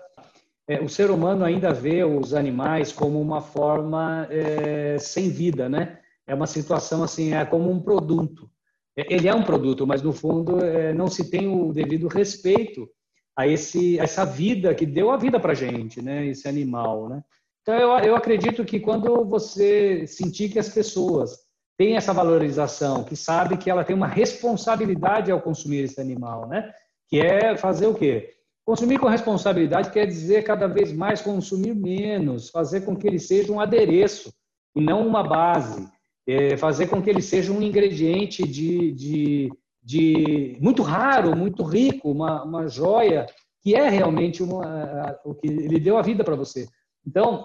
É, 0.68 0.80
o 0.82 0.88
ser 0.88 1.10
humano 1.10 1.44
ainda 1.44 1.72
vê 1.72 2.02
os 2.02 2.34
animais 2.34 2.92
como 2.92 3.20
uma 3.20 3.40
forma 3.40 4.26
é, 4.30 4.98
sem 4.98 5.30
vida, 5.30 5.68
né? 5.68 6.00
É 6.26 6.34
uma 6.34 6.46
situação 6.46 7.04
assim, 7.04 7.34
é 7.34 7.44
como 7.44 7.70
um 7.70 7.80
produto. 7.80 8.50
É, 8.96 9.14
ele 9.14 9.28
é 9.28 9.34
um 9.34 9.44
produto, 9.44 9.86
mas 9.86 10.02
no 10.02 10.12
fundo 10.12 10.64
é, 10.64 10.92
não 10.92 11.06
se 11.06 11.30
tem 11.30 11.46
o 11.46 11.72
devido 11.72 12.08
respeito 12.08 12.88
a 13.36 13.46
esse 13.46 14.00
a 14.00 14.04
essa 14.04 14.24
vida 14.24 14.74
que 14.74 14.86
deu 14.86 15.10
a 15.10 15.16
vida 15.16 15.38
para 15.38 15.54
gente, 15.54 16.02
né? 16.02 16.26
Esse 16.26 16.48
animal, 16.48 17.08
né? 17.08 17.22
Então, 17.62 17.74
eu, 17.74 18.04
eu 18.04 18.16
acredito 18.16 18.64
que 18.64 18.80
quando 18.80 19.24
você 19.24 20.06
sentir 20.06 20.48
que 20.48 20.58
as 20.58 20.68
pessoas 20.68 21.36
têm 21.76 21.96
essa 21.96 22.12
valorização, 22.12 23.04
que 23.04 23.16
sabe 23.16 23.56
que 23.56 23.70
ela 23.70 23.84
tem 23.84 23.94
uma 23.94 24.06
responsabilidade 24.06 25.30
ao 25.30 25.42
consumir 25.42 25.84
esse 25.84 26.00
animal, 26.00 26.48
né? 26.48 26.72
Que 27.08 27.20
é 27.20 27.56
fazer 27.56 27.86
o 27.86 27.94
quê? 27.94 28.35
Consumir 28.66 28.98
com 28.98 29.06
responsabilidade 29.06 29.92
quer 29.92 30.06
dizer 30.06 30.42
cada 30.42 30.66
vez 30.66 30.92
mais 30.92 31.22
consumir 31.22 31.72
menos, 31.72 32.50
fazer 32.50 32.80
com 32.80 32.96
que 32.96 33.06
ele 33.06 33.20
seja 33.20 33.52
um 33.52 33.60
adereço 33.60 34.34
e 34.74 34.80
não 34.80 35.06
uma 35.06 35.22
base, 35.22 35.88
é 36.26 36.56
fazer 36.56 36.88
com 36.88 37.00
que 37.00 37.08
ele 37.08 37.22
seja 37.22 37.52
um 37.52 37.62
ingrediente 37.62 38.42
de, 38.42 38.90
de, 38.90 39.52
de 39.80 40.58
muito 40.60 40.82
raro, 40.82 41.36
muito 41.36 41.62
rico, 41.62 42.10
uma, 42.10 42.42
uma 42.42 42.66
joia 42.66 43.26
que 43.62 43.76
é 43.76 43.88
realmente 43.88 44.42
uma, 44.42 45.16
o 45.24 45.32
que 45.32 45.46
ele 45.46 45.78
deu 45.78 45.96
a 45.96 46.02
vida 46.02 46.24
para 46.24 46.34
você. 46.34 46.66
Então, 47.06 47.44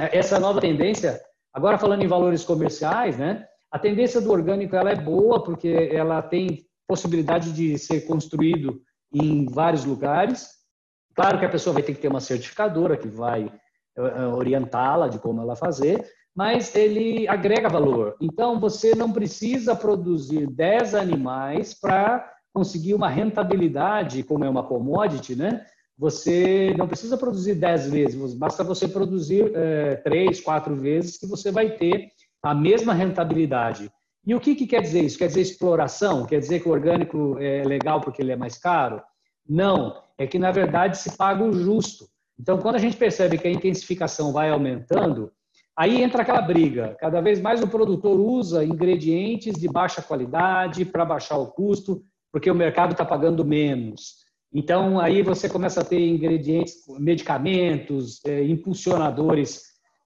é, 0.00 0.16
essa 0.16 0.38
nova 0.38 0.60
tendência, 0.60 1.20
agora 1.52 1.76
falando 1.76 2.04
em 2.04 2.08
valores 2.08 2.44
comerciais, 2.44 3.18
né? 3.18 3.48
A 3.68 3.80
tendência 3.80 4.20
do 4.20 4.30
orgânico 4.30 4.76
ela 4.76 4.90
é 4.90 4.96
boa 4.96 5.42
porque 5.42 5.88
ela 5.90 6.22
tem 6.22 6.64
possibilidade 6.86 7.52
de 7.52 7.76
ser 7.78 8.02
construído 8.02 8.80
em 9.12 9.46
vários 9.46 9.84
lugares. 9.84 10.50
Claro 11.14 11.38
que 11.38 11.44
a 11.44 11.50
pessoa 11.50 11.74
vai 11.74 11.82
ter 11.82 11.94
que 11.94 12.00
ter 12.00 12.08
uma 12.08 12.20
certificadora 12.20 12.96
que 12.96 13.08
vai 13.08 13.44
eh, 13.44 14.02
eh, 14.02 14.26
orientá-la 14.26 15.08
de 15.08 15.18
como 15.18 15.42
ela 15.42 15.54
fazer, 15.54 16.04
mas 16.34 16.74
ele 16.74 17.28
agrega 17.28 17.68
valor. 17.68 18.16
Então, 18.20 18.58
você 18.58 18.94
não 18.94 19.12
precisa 19.12 19.76
produzir 19.76 20.46
10 20.46 20.94
animais 20.94 21.74
para 21.74 22.30
conseguir 22.54 22.94
uma 22.94 23.08
rentabilidade, 23.08 24.22
como 24.22 24.44
é 24.44 24.48
uma 24.48 24.62
commodity, 24.62 25.36
né? 25.36 25.66
você 26.02 26.74
não 26.76 26.88
precisa 26.88 27.16
produzir 27.16 27.54
10 27.54 27.90
vezes, 27.90 28.34
basta 28.34 28.64
você 28.64 28.88
produzir 28.88 29.52
é, 29.54 29.96
3, 29.96 30.40
4 30.40 30.74
vezes 30.74 31.16
que 31.16 31.26
você 31.26 31.52
vai 31.52 31.76
ter 31.76 32.08
a 32.42 32.52
mesma 32.52 32.92
rentabilidade. 32.92 33.88
E 34.26 34.34
o 34.34 34.40
que, 34.40 34.54
que 34.54 34.66
quer 34.66 34.82
dizer 34.82 35.02
isso? 35.02 35.18
Quer 35.18 35.26
dizer 35.26 35.40
exploração? 35.40 36.24
Quer 36.26 36.38
dizer 36.38 36.60
que 36.60 36.68
o 36.68 36.72
orgânico 36.72 37.36
é 37.40 37.64
legal 37.64 38.00
porque 38.00 38.22
ele 38.22 38.32
é 38.32 38.36
mais 38.36 38.56
caro? 38.56 39.02
Não, 39.48 40.00
é 40.16 40.26
que 40.26 40.38
na 40.38 40.52
verdade 40.52 40.96
se 40.96 41.16
paga 41.16 41.42
o 41.42 41.52
justo. 41.52 42.06
Então, 42.38 42.58
quando 42.58 42.76
a 42.76 42.78
gente 42.78 42.96
percebe 42.96 43.36
que 43.36 43.48
a 43.48 43.52
intensificação 43.52 44.32
vai 44.32 44.50
aumentando, 44.50 45.32
aí 45.76 46.02
entra 46.02 46.22
aquela 46.22 46.40
briga. 46.40 46.96
Cada 47.00 47.20
vez 47.20 47.40
mais 47.40 47.62
o 47.62 47.68
produtor 47.68 48.18
usa 48.18 48.64
ingredientes 48.64 49.54
de 49.54 49.68
baixa 49.68 50.00
qualidade 50.00 50.84
para 50.84 51.04
baixar 51.04 51.38
o 51.38 51.48
custo, 51.48 52.02
porque 52.30 52.50
o 52.50 52.54
mercado 52.54 52.92
está 52.92 53.04
pagando 53.04 53.44
menos. 53.44 54.22
Então, 54.54 55.00
aí 55.00 55.22
você 55.22 55.48
começa 55.48 55.80
a 55.80 55.84
ter 55.84 56.00
ingredientes, 56.00 56.74
medicamentos, 56.98 58.20
é, 58.24 58.44
impulsionadores 58.44 59.62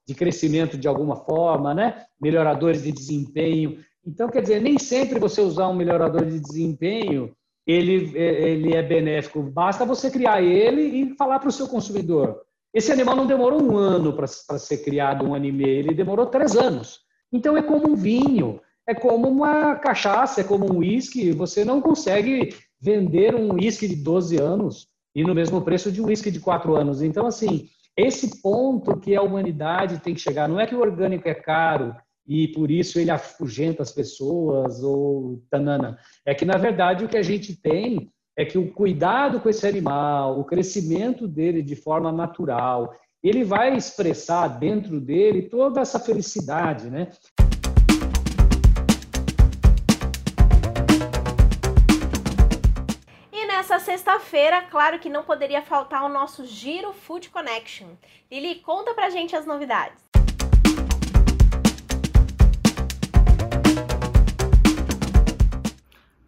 de 0.07 0.15
crescimento 0.15 0.79
de 0.79 0.87
alguma 0.87 1.17
forma, 1.17 1.75
né? 1.75 2.05
melhoradores 2.21 2.83
de 2.83 2.93
desempenho. 2.93 3.85
Então, 4.07 4.29
quer 4.29 4.43
dizer, 4.43 4.61
nem 4.61 4.79
sempre 4.79 5.19
você 5.19 5.41
usar 5.41 5.69
um 5.69 5.75
melhorador 5.75 6.25
de 6.25 6.39
desempenho 6.39 7.35
ele, 7.67 8.17
é, 8.17 8.51
ele 8.51 8.75
é 8.75 8.83
benéfico. 8.83 9.43
Basta 9.43 9.85
você 9.85 10.11
criar 10.11 10.41
ele 10.41 10.83
e 10.83 11.17
falar 11.17 11.41
para 11.41 11.49
o 11.49 11.53
seu 11.53 11.67
consumidor. 11.67 12.41
Esse 12.73 12.93
animal 12.93 13.17
não 13.17 13.27
demorou 13.27 13.61
um 13.61 13.77
ano 13.77 14.13
para 14.13 14.27
ser 14.27 14.79
criado, 14.85 15.27
um 15.27 15.35
anime, 15.35 15.69
ele 15.69 15.95
demorou 15.95 16.27
três 16.27 16.57
anos. 16.57 17.01
Então, 17.33 17.57
é 17.57 17.63
como 17.63 17.91
um 17.91 17.97
vinho, 17.97 18.61
é 18.87 18.95
como 18.95 19.29
uma 19.29 19.75
cachaça, 19.77 20.43
é 20.43 20.45
como 20.45 20.73
um 20.73 20.79
uísque. 20.79 21.33
Você 21.33 21.65
não 21.65 21.81
consegue 21.81 22.55
vender 22.81 23.35
um 23.35 23.55
uísque 23.55 23.89
de 23.89 23.97
12 23.97 24.37
anos 24.37 24.89
e 25.15 25.25
no 25.25 25.35
mesmo 25.35 25.63
preço 25.63 25.91
de 25.91 26.01
um 26.01 26.07
uísque 26.07 26.31
de 26.31 26.39
4 26.39 26.77
anos. 26.77 27.03
Então, 27.03 27.27
assim, 27.27 27.67
esse 27.97 28.43
ponto 28.43 29.01
que 29.01 29.17
a 29.17 29.23
humanidade 29.23 29.99
tem 30.01 30.15
que 30.15 30.21
chegar, 30.21 30.49
não 30.49 30.61
é 30.61 30.67
que 30.67 30.75
o 30.75 30.81
orgânico 30.81 31.29
é 31.29 31.35
caro 31.35 31.97
e 32.27 32.49
por 32.49 32.71
isso 32.71 32.99
ele 32.99 33.11
afugenta 33.11 33.83
as 33.83 33.93
pessoas 33.93 34.83
ou 34.83 35.43
tanana. 35.51 35.99
É 36.25 36.35
que, 36.35 36.45
na 36.45 36.57
verdade, 36.57 37.05
o 37.05 37.09
que 37.09 37.17
a 37.17 37.23
gente 37.23 37.55
tem 37.55 38.11
é 38.37 38.45
que 38.45 38.59
o 38.59 38.73
cuidado 38.73 39.41
com 39.41 39.49
esse 39.49 39.67
animal, 39.67 40.39
o 40.39 40.45
crescimento 40.45 41.27
dele 41.27 41.63
de 41.63 41.77
forma 41.77 42.13
natural, 42.13 42.95
ele 43.23 43.45
vai 43.45 43.77
expressar 43.77 44.49
dentro 44.49 45.01
dele 45.01 45.43
toda 45.43 45.81
essa 45.81 45.99
felicidade, 45.99 46.91
né? 46.91 47.09
nessa 53.57 53.81
sexta-feira, 53.81 54.63
claro 54.63 55.01
que 55.01 55.09
não 55.09 55.25
poderia 55.25 55.61
faltar 55.61 56.05
o 56.05 56.09
nosso 56.09 56.47
Giro 56.47 56.93
Food 56.93 57.31
Connection. 57.31 57.89
Lili, 58.31 58.57
conta 58.57 58.95
pra 58.95 59.11
gente 59.11 59.35
as 59.35 59.45
novidades. 59.45 60.06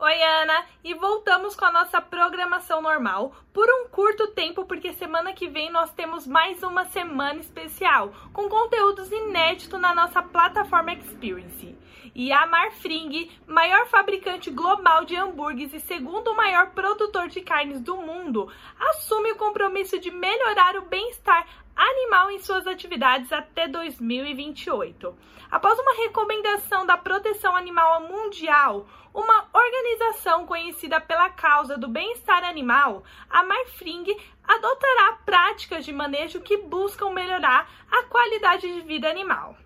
Oi, 0.08 0.22
Ana! 0.22 0.64
E 0.82 0.94
voltamos 0.94 1.54
com 1.54 1.66
a 1.66 1.70
nossa 1.70 2.00
programação 2.00 2.80
normal 2.80 3.30
por 3.52 3.68
um 3.68 3.88
curto 3.90 4.28
tempo, 4.28 4.64
porque 4.64 4.94
semana 4.94 5.34
que 5.34 5.48
vem 5.48 5.70
nós 5.70 5.90
temos 5.90 6.26
mais 6.26 6.62
uma 6.62 6.86
semana 6.86 7.38
especial 7.40 8.14
com 8.32 8.48
conteúdos 8.48 9.12
inéditos 9.12 9.78
na 9.78 9.94
nossa 9.94 10.22
plataforma 10.22 10.94
Experience. 10.94 11.76
E 12.14 12.32
a 12.32 12.46
Marfring, 12.46 13.30
maior 13.46 13.86
fabricante 13.88 14.50
global 14.50 15.04
de 15.04 15.14
hambúrgueres 15.14 15.74
e 15.74 15.80
segundo 15.80 16.34
maior 16.34 16.70
produtor 16.70 17.28
de 17.28 17.42
carnes 17.42 17.78
do 17.78 17.98
mundo, 17.98 18.50
assume 18.80 19.32
o 19.32 19.36
compromisso 19.36 20.00
de 20.00 20.10
melhorar 20.10 20.74
o 20.76 20.86
bem-estar 20.86 21.46
animal 21.78 22.30
em 22.32 22.40
suas 22.40 22.66
atividades 22.66 23.32
até 23.32 23.68
2028. 23.68 25.16
Após 25.50 25.78
uma 25.78 25.94
recomendação 25.94 26.84
da 26.84 26.96
Proteção 26.96 27.54
Animal 27.54 28.02
Mundial, 28.02 28.86
uma 29.14 29.48
organização 29.52 30.44
conhecida 30.44 31.00
pela 31.00 31.30
causa 31.30 31.78
do 31.78 31.88
bem-estar 31.88 32.44
animal, 32.44 33.04
a 33.30 33.42
Marfring 33.44 34.04
adotará 34.44 35.18
práticas 35.24 35.84
de 35.84 35.92
manejo 35.92 36.40
que 36.40 36.56
buscam 36.56 37.10
melhorar 37.10 37.70
a 37.90 38.02
qualidade 38.04 38.72
de 38.72 38.80
vida 38.80 39.08
animal. 39.08 39.56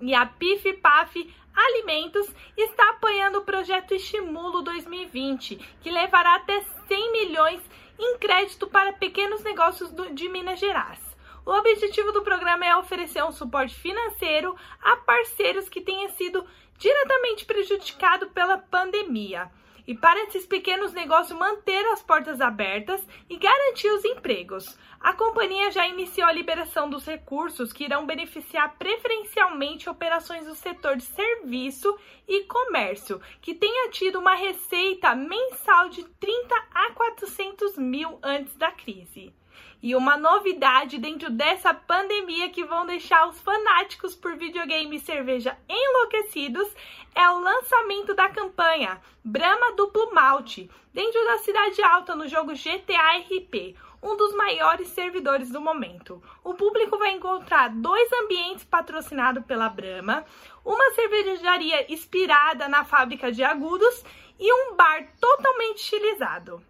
E 0.00 0.14
a 0.14 0.26
PIF-PAF 0.26 1.34
Alimentos 1.54 2.28
está 2.56 2.90
apoiando 2.90 3.38
o 3.38 3.44
projeto 3.44 3.94
Estimulo 3.94 4.60
2020, 4.62 5.56
que 5.80 5.90
levará 5.90 6.34
até 6.34 6.60
100 6.86 7.12
milhões 7.12 7.62
em 7.98 8.18
crédito 8.18 8.66
para 8.66 8.92
pequenos 8.92 9.42
negócios 9.42 9.90
de 10.12 10.28
Minas 10.28 10.60
Gerais. 10.60 11.05
O 11.46 11.52
objetivo 11.52 12.10
do 12.10 12.22
programa 12.22 12.66
é 12.66 12.76
oferecer 12.76 13.22
um 13.22 13.30
suporte 13.30 13.72
financeiro 13.72 14.56
a 14.82 14.96
parceiros 14.96 15.68
que 15.68 15.80
tenham 15.80 16.08
sido 16.10 16.44
diretamente 16.76 17.44
prejudicados 17.44 18.28
pela 18.30 18.58
pandemia 18.58 19.48
e 19.86 19.94
para 19.94 20.24
esses 20.24 20.44
pequenos 20.44 20.92
negócios 20.92 21.38
manter 21.38 21.86
as 21.92 22.02
portas 22.02 22.40
abertas 22.40 23.00
e 23.30 23.36
garantir 23.36 23.88
os 23.92 24.04
empregos. 24.04 24.76
A 24.98 25.12
companhia 25.12 25.70
já 25.70 25.86
iniciou 25.86 26.26
a 26.26 26.32
liberação 26.32 26.90
dos 26.90 27.06
recursos 27.06 27.72
que 27.72 27.84
irão 27.84 28.04
beneficiar 28.04 28.76
preferencialmente 28.76 29.88
operações 29.88 30.46
do 30.46 30.54
setor 30.56 30.96
de 30.96 31.04
serviço 31.04 31.96
e 32.26 32.42
comércio, 32.42 33.20
que 33.40 33.54
tenha 33.54 33.88
tido 33.90 34.18
uma 34.18 34.34
receita 34.34 35.14
mensal 35.14 35.90
de 35.90 36.02
30 36.02 36.54
a 36.74 36.90
400 36.90 37.78
mil 37.78 38.18
antes 38.20 38.56
da 38.56 38.72
crise. 38.72 39.32
E 39.82 39.94
uma 39.94 40.16
novidade 40.16 40.98
dentro 40.98 41.30
dessa 41.30 41.72
pandemia 41.74 42.48
que 42.48 42.64
vão 42.64 42.86
deixar 42.86 43.28
os 43.28 43.40
fanáticos 43.40 44.14
por 44.14 44.34
videogame 44.36 44.96
e 44.96 45.00
cerveja 45.00 45.56
enlouquecidos 45.68 46.68
é 47.14 47.28
o 47.30 47.38
lançamento 47.38 48.14
da 48.14 48.28
campanha 48.28 49.00
Brahma 49.22 49.72
Duplo 49.72 50.12
Malte 50.14 50.70
dentro 50.92 51.22
da 51.26 51.38
Cidade 51.38 51.82
Alta 51.82 52.14
no 52.14 52.26
jogo 52.26 52.52
GTA 52.52 53.18
RP, 53.18 53.76
um 54.02 54.16
dos 54.16 54.34
maiores 54.34 54.88
servidores 54.88 55.50
do 55.50 55.60
momento. 55.60 56.22
O 56.42 56.54
público 56.54 56.96
vai 56.96 57.12
encontrar 57.12 57.68
dois 57.68 58.10
ambientes 58.12 58.64
patrocinados 58.64 59.44
pela 59.44 59.68
Brahma, 59.68 60.24
uma 60.64 60.90
cervejaria 60.94 61.92
inspirada 61.92 62.66
na 62.68 62.84
fábrica 62.84 63.30
de 63.30 63.44
agudos 63.44 64.04
e 64.38 64.52
um 64.52 64.74
bar 64.74 65.06
totalmente 65.20 65.78
estilizado. 65.78 66.62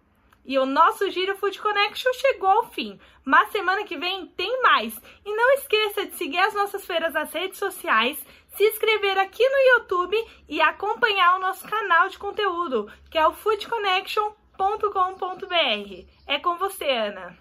E 0.47 0.57
o 0.57 0.65
nosso 0.65 1.11
Giro 1.11 1.35
Food 1.35 1.59
Connection 1.59 2.13
chegou 2.13 2.49
ao 2.49 2.71
fim, 2.71 2.97
mas 3.25 3.51
semana 3.51 3.83
que 3.83 3.97
vem 3.97 4.27
tem 4.27 4.61
mais. 4.61 4.97
E 5.25 5.35
não 5.35 5.53
esqueça 5.55 6.05
de 6.05 6.15
seguir 6.15 6.39
as 6.39 6.53
nossas 6.53 6.85
feiras 6.85 7.13
nas 7.13 7.33
redes 7.33 7.59
sociais, 7.59 8.17
se 8.55 8.63
inscrever 8.63 9.17
aqui 9.17 9.43
no 9.43 9.73
YouTube 9.73 10.15
e 10.47 10.61
acompanhar 10.61 11.35
o 11.35 11.39
nosso 11.39 11.67
canal 11.67 12.07
de 12.07 12.17
conteúdo, 12.17 12.89
que 13.11 13.17
é 13.17 13.27
o 13.27 13.33
foodconnection.com.br. 13.33 16.05
É 16.25 16.39
com 16.39 16.55
você, 16.55 16.89
Ana. 16.91 17.37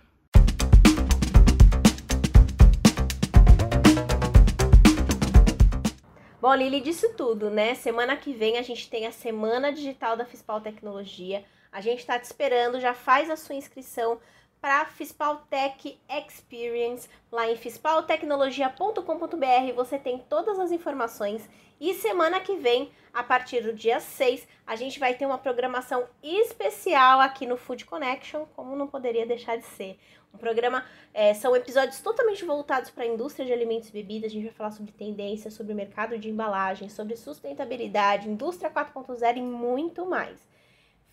Bom, 6.40 6.54
Lili 6.56 6.80
disse 6.80 7.10
tudo, 7.10 7.50
né? 7.50 7.76
Semana 7.76 8.16
que 8.16 8.32
vem 8.32 8.58
a 8.58 8.62
gente 8.62 8.90
tem 8.90 9.06
a 9.06 9.12
Semana 9.12 9.72
Digital 9.72 10.16
da 10.16 10.24
Fispal 10.24 10.60
Tecnologia. 10.60 11.44
A 11.76 11.80
gente 11.82 11.98
está 11.98 12.18
te 12.18 12.24
esperando, 12.24 12.80
já 12.80 12.94
faz 12.94 13.28
a 13.28 13.36
sua 13.36 13.54
inscrição 13.54 14.18
para 14.62 14.80
a 14.80 14.86
Fispaltech 14.86 16.00
Experience 16.08 17.06
lá 17.30 17.50
em 17.50 17.54
fispaltecnologia.com.br. 17.54 19.74
Você 19.74 19.98
tem 19.98 20.24
todas 20.26 20.58
as 20.58 20.72
informações 20.72 21.46
e 21.78 21.92
semana 21.92 22.40
que 22.40 22.56
vem, 22.56 22.90
a 23.12 23.22
partir 23.22 23.60
do 23.60 23.74
dia 23.74 24.00
6, 24.00 24.48
a 24.66 24.74
gente 24.74 24.98
vai 24.98 25.12
ter 25.12 25.26
uma 25.26 25.36
programação 25.36 26.06
especial 26.22 27.20
aqui 27.20 27.46
no 27.46 27.58
Food 27.58 27.84
Connection, 27.84 28.46
como 28.56 28.74
não 28.74 28.86
poderia 28.86 29.26
deixar 29.26 29.58
de 29.58 29.66
ser. 29.66 29.98
Um 30.32 30.38
programa, 30.38 30.82
é, 31.12 31.34
são 31.34 31.54
episódios 31.54 32.00
totalmente 32.00 32.42
voltados 32.42 32.88
para 32.88 33.04
a 33.04 33.06
indústria 33.06 33.44
de 33.44 33.52
alimentos 33.52 33.90
e 33.90 33.92
bebidas. 33.92 34.30
A 34.30 34.34
gente 34.34 34.44
vai 34.44 34.54
falar 34.54 34.70
sobre 34.70 34.92
tendências, 34.92 35.52
sobre 35.52 35.74
mercado 35.74 36.16
de 36.16 36.30
embalagem, 36.30 36.88
sobre 36.88 37.16
sustentabilidade, 37.16 38.30
indústria 38.30 38.70
4.0 38.70 39.36
e 39.36 39.42
muito 39.42 40.06
mais. 40.06 40.55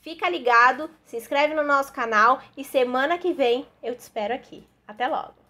Fica 0.04 0.30
ligado, 0.30 0.92
se 1.06 1.16
inscreve 1.16 1.54
no 1.54 1.64
nosso 1.64 1.94
canal 1.94 2.42
e 2.58 2.64
semana 2.66 3.18
que 3.18 3.32
vem 3.32 3.66
eu 3.82 3.96
te 3.96 4.00
espero 4.00 4.34
aqui. 4.34 4.68
Até 4.86 5.08
logo! 5.08 5.43